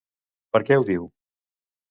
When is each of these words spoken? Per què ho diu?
Per 0.57 0.61
què 0.69 0.79
ho 0.79 0.87
diu? 0.89 1.05